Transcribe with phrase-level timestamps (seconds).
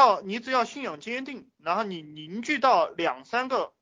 [0.00, 3.74] 要你只要信仰坚定，然后你凝聚到两三个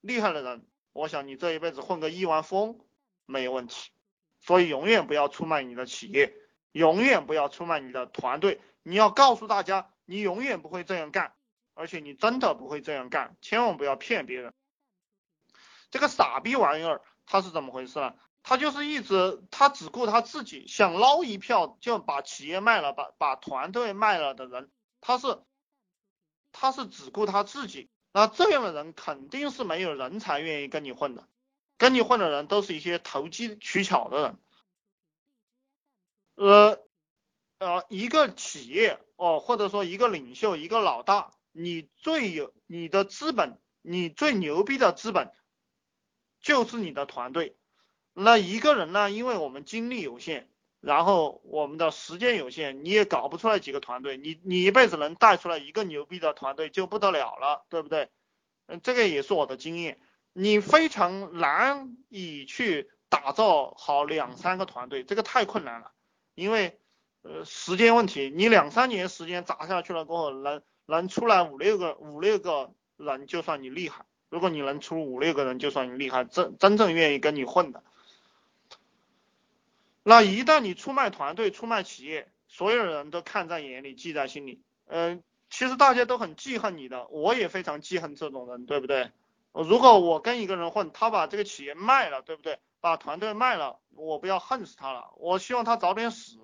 [0.00, 2.80] 厉害的人，我想你这一辈子混个亿万富翁
[3.24, 3.92] 没有问题。
[4.40, 6.34] 所以永远不要出卖你的企业，
[6.72, 8.60] 永远不要出卖你的团队。
[8.82, 11.34] 你要告诉大家，你永远不会这样干，
[11.74, 14.52] 而且你真的不会这样干，千万不要骗别人。
[15.90, 18.14] 这个傻逼玩意儿，他是怎么回事呢？
[18.42, 24.70] 他就是一直他只顾他自己，想捞一票就把企业卖了，把把团队卖了的人，
[25.02, 25.38] 他是
[26.52, 27.88] 他是只顾他自己。
[28.12, 31.28] 那这样的人肯定是没有人才愿意跟你混的。
[31.78, 34.38] 跟你混的人都是一些投机取巧的人，
[36.34, 36.78] 呃
[37.58, 45.32] 呃，一个企业哦，或者说一个领袖，一个老大，你最有你的资本，你最牛逼的资本
[46.42, 47.56] 就是你的团队。
[48.12, 50.49] 那一个人呢，因为我们精力有限，
[50.80, 54.16] 然后我们的时间有限，你也搞不出来几个团队。
[54.16, 58.08] 你你一辈子能带出来一个牛逼的团队就不得了了，对不对？
[58.66, 59.98] 嗯，这个也是我的经验。
[60.32, 65.90] 你非常难以去打造好两三个团队，这个太困难了，
[66.34, 66.78] 因为
[67.22, 77.82] 呃时间问题，你两三年时间砸下去了过后，能能出来五六个五六个人就算你厉害，如果你能出五六个人就算你厉害，真真正愿意跟你混的，
[80.10, 89.12] 那一旦你出卖团队、出卖企业，所有人都看在眼里、记在心里，嗯，其实大家都很记恨你的，我也非常记恨这种人，对不对？
[89.52, 92.58] 如果我跟一个人混，他把这个企业卖了，对不对？
[92.80, 96.40] 把团队卖了，我不要恨死他了，我希望他早点死。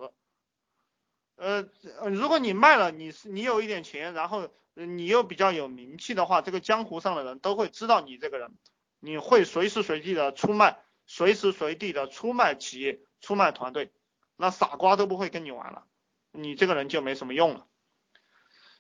[1.35, 1.69] 呃，
[2.13, 8.55] 如果你卖了，你是你有一点钱，然后你又比较有名气的话，这个江湖上的人都会知道你这个人，
[9.01, 13.93] 你会随时随地的出卖，随时随地的出卖企业、出卖团队，
[14.37, 15.87] 那傻瓜都不会跟你玩了，
[16.31, 17.67] 你这个人就没什么用了。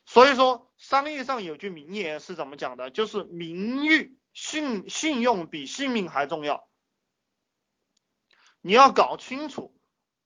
[0.05, 2.91] 所以说，商业上有句名言是怎么讲的？
[2.91, 6.69] 就是名誉、信信用比性命还重要。
[8.61, 9.77] 你要搞清楚，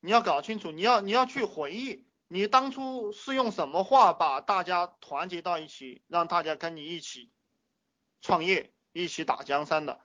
[0.00, 7.30] 你要搞清楚，你要你要去回忆，你当初是用什么话把大家团结到一起，让大家跟你一起
[8.20, 10.00] 创业、一起打江山的。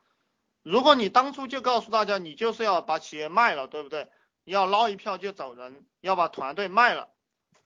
[0.65, 4.09] 如果你当初就告诉大家，你就是要把企业卖了，对不对？
[4.45, 7.09] 要捞一票就走人，要把团队卖了。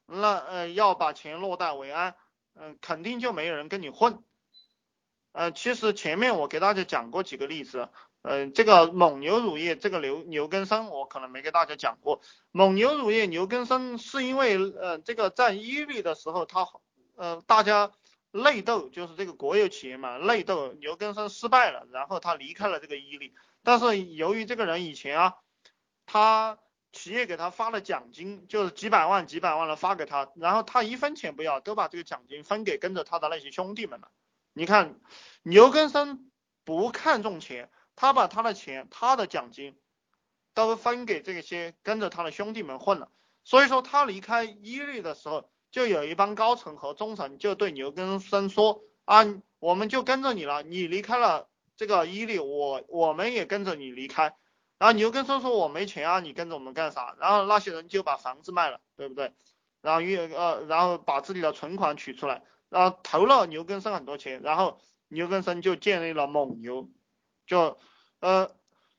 [0.05, 2.15] 那呃要把钱落袋为安，
[2.55, 4.21] 嗯，肯定就没有人跟你混。
[5.31, 7.88] 呃，其实前面我给大家讲过几个例子，
[8.21, 12.19] 嗯，这个蒙牛乳业这个牛牛根生我可能没给大家讲过。
[12.51, 16.67] 蒙牛乳业牛根生是因为呃这个在伊利的时候，他
[17.15, 17.93] 呃大家
[18.31, 23.34] 内斗，就是这个国有企业嘛内斗，牛根生失败了，然后他离开了这个伊利。
[23.63, 25.35] 但是由于这个人以前啊，
[26.06, 26.59] 他。
[26.91, 34.09] 企业给他发了奖金，就是几百万、几百万的发给他，然后他一分钱不要，都把这个奖金分给跟着他的那些兄弟们了。
[34.53, 35.00] 你看，
[35.44, 36.31] 牛根生
[36.63, 39.78] 不看重钱，他把他的钱、他的奖金
[40.56, 43.12] 都分给这些跟着他的兄弟们混了。
[43.44, 49.25] 所以说，他离开伊利的时候，就有一帮高层和中层就对牛根生说：“啊，
[49.59, 51.47] 我们就跟着你了，你离开了
[51.78, 54.35] 这个伊利，我我们也跟着你离开。”
[54.80, 59.34] 然后牛根生说：“我没钱啊，你跟着我们干啥？”然后那些人就把房子卖了，对不对？
[59.81, 66.90] 然后越呃，然后把自己的存款取出来，然后投了牛根生很多钱，然后牛根生就建立了蒙牛，
[67.47, 67.78] 就
[68.19, 68.51] 呃，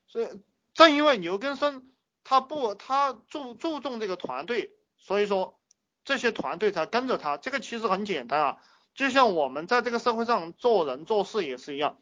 [0.07, 0.27] 所以
[0.73, 1.91] 正因为牛根生
[2.23, 5.59] 他不他注注重这个团队，所以说
[6.03, 7.37] 这些团队才跟着他。
[7.37, 8.57] 这个其实很简单啊，
[8.93, 11.97] 就像我们在这个社会上做人做事也是一样。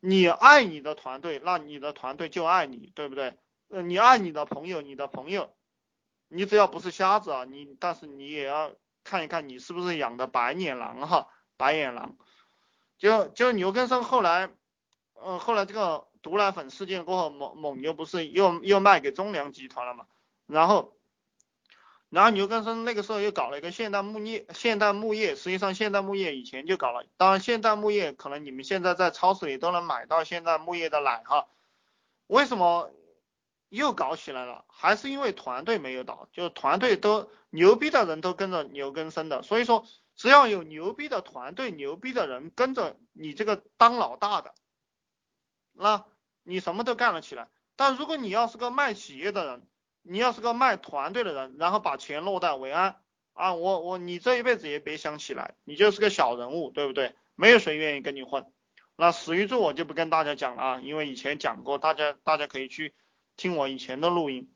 [0.00, 3.34] 你爱你的团队，那你的团队就爱你，对不对？
[3.68, 5.52] 呃，你爱你的朋友，你的朋友，
[6.28, 8.72] 你只要不是瞎子啊，你但是你也要
[9.04, 12.16] 看一看你是不是养的白眼狼哈，白眼狼。
[12.98, 14.50] 就就牛根生后来，
[15.14, 20.06] 呃，后来这个毒奶粉事件过后，蒙蒙牛不是又又卖给中粮集团了嘛，
[20.46, 20.96] 然后。
[22.12, 31.48] 然后牛根生那个时候又搞了一个现代牧业，现代牧业实际上现代牧业以前就搞了，当然现代牧业可能你们现在在超市里都能买到现代牧业的奶哈，
[32.26, 32.92] 为什么
[33.70, 34.66] 又搞起来了？
[34.68, 44.52] 还是因为团队没有倒，就团队都牛逼的人都跟着牛根生的，所以说只要有牛逼的团队、牛逼的人跟着你这个当老大的，
[45.72, 46.04] 那
[46.42, 47.48] 你什么都干了起来。
[47.74, 49.66] 但如果你要是个卖企业的人，
[50.02, 53.00] 你要是个卖团队的人，然后把钱落袋为安
[53.32, 57.14] 啊，我我你这一辈子也别想起来，你就是个小人物，对不对？
[57.34, 58.46] 没有谁愿意跟你混。
[58.96, 62.94] 那史玉柱我就不跟大家讲了啊，因为以前讲过，大家大家可以去
[63.36, 64.52] 听我以前的录音。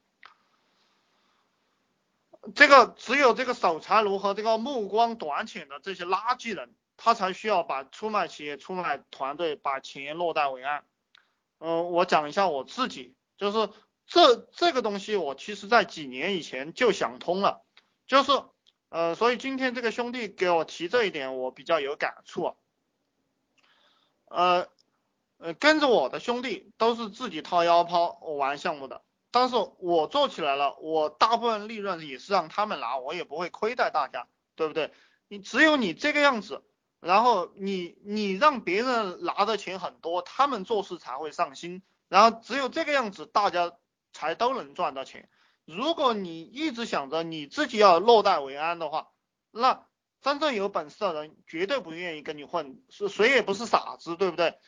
[2.54, 10.84] 这个只有这个守财奴和这个目光短浅的这些垃圾人，他才需要把出卖企业、出卖团队，把钱落袋为安。
[11.58, 13.70] 嗯，我讲一下我自己，就是
[14.06, 17.62] 这这个东西，我其实在几年以前就想通了，
[18.06, 18.32] 就是
[18.88, 22.56] 呃，所以今天这个兄弟给我提这一点，我比较有感触。
[24.26, 24.68] 呃
[25.38, 29.02] 呃，跟着我的兄弟都是自己掏腰包玩项目的。
[29.32, 34.94] 但是我做起来了，我大部分利润也是让他们拿，我也不会亏待大家，对不对？
[35.28, 36.62] 你只有你这个样子，
[37.00, 43.76] 然后你你让别人拿的钱很多，他们做事才会上心，然后只有这个样子，大家
[44.16, 45.28] 才都能赚到钱。
[45.64, 49.08] 如果你一直想着你自己要落袋为安的话，
[49.50, 49.86] 那
[50.22, 54.58] 真正有本事的人绝对不愿意跟你混，是谁也不是傻子，对不对？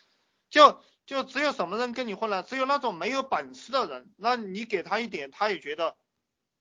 [0.50, 0.82] 就。
[1.08, 2.42] 就只有什么人跟你混了？
[2.42, 5.96] 只有那种没有本事的人，那你给他一点，他也觉得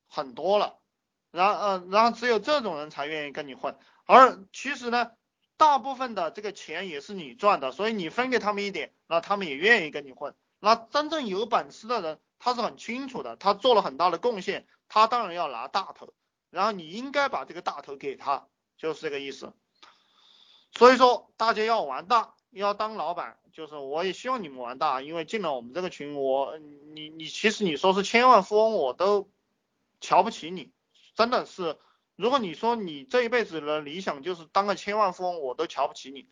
[0.07, 0.79] 很多了。
[1.31, 3.77] 然后，呃，然后只有这种人才愿意跟你混。
[4.05, 5.11] 而其实呢，
[5.57, 10.33] 大部分的这个钱也是你赚的，所以你分给他们一点，那他们也愿意跟你混。
[10.61, 16.13] 那真正有本事的人，他是很清楚的，他做了很大的贡献，他当然要拿大头。
[16.49, 18.47] 然后你应该把这个大头给他，
[18.77, 19.53] 就是这个意思。
[20.71, 22.33] 所以说，大家要玩大。
[22.51, 29.29] 要当老板，就是我也希望你们玩大，因为进了我们这个群，我你你其实你说是千万富翁，我都
[29.99, 30.71] 瞧不起你，
[31.13, 31.77] 真的是，
[32.15, 36.25] 如果你说你这一辈子的理想就是当个千万富翁，我都瞧不起你，